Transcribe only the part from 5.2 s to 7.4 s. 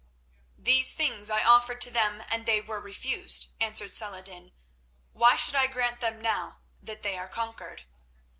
should I grant them now that they are